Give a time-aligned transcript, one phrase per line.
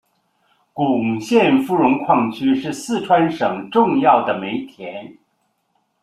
[0.73, 5.15] 珙县芙蓉矿区是四川省重要的煤田。